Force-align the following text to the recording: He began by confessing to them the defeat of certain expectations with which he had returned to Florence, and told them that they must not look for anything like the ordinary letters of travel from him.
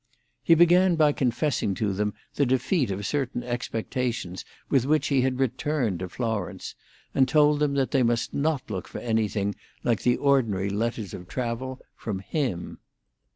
He 0.41 0.55
began 0.55 0.95
by 0.95 1.11
confessing 1.11 1.75
to 1.75 1.93
them 1.93 2.15
the 2.33 2.43
defeat 2.43 2.89
of 2.89 3.05
certain 3.05 3.43
expectations 3.43 4.43
with 4.67 4.83
which 4.87 5.09
he 5.09 5.21
had 5.21 5.37
returned 5.39 5.99
to 5.99 6.09
Florence, 6.09 6.73
and 7.13 7.27
told 7.27 7.59
them 7.59 7.75
that 7.75 7.91
they 7.91 8.01
must 8.01 8.33
not 8.33 8.71
look 8.71 8.87
for 8.87 8.97
anything 8.97 9.53
like 9.83 10.01
the 10.01 10.17
ordinary 10.17 10.71
letters 10.71 11.13
of 11.13 11.27
travel 11.27 11.79
from 11.95 12.17
him. 12.17 12.79